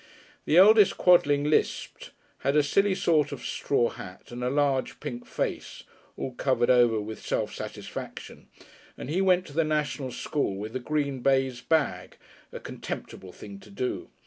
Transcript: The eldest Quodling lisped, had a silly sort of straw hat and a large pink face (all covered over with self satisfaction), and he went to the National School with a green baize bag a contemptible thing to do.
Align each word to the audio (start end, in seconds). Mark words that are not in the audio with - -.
The 0.45 0.57
eldest 0.57 0.97
Quodling 0.97 1.43
lisped, 1.43 2.09
had 2.39 2.55
a 2.55 2.63
silly 2.63 2.95
sort 2.95 3.31
of 3.31 3.45
straw 3.45 3.89
hat 3.89 4.31
and 4.31 4.43
a 4.43 4.49
large 4.49 4.99
pink 4.99 5.27
face 5.27 5.83
(all 6.17 6.33
covered 6.33 6.71
over 6.71 6.99
with 6.99 7.23
self 7.23 7.53
satisfaction), 7.53 8.47
and 8.97 9.11
he 9.11 9.21
went 9.21 9.45
to 9.45 9.53
the 9.53 9.63
National 9.63 10.09
School 10.11 10.55
with 10.57 10.75
a 10.75 10.79
green 10.79 11.19
baize 11.19 11.61
bag 11.61 12.17
a 12.51 12.59
contemptible 12.59 13.31
thing 13.31 13.59
to 13.59 13.69
do. 13.69 14.09